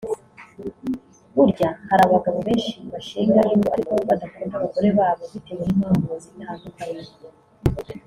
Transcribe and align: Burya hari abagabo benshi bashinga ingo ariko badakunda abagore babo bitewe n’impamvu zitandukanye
Burya 1.35 1.69
hari 1.89 2.01
abagabo 2.07 2.37
benshi 2.47 2.75
bashinga 2.93 3.39
ingo 3.53 3.67
ariko 3.75 3.93
badakunda 4.09 4.53
abagore 4.55 4.87
babo 4.97 5.23
bitewe 5.33 5.61
n’impamvu 5.65 6.11
zitandukanye 6.23 7.01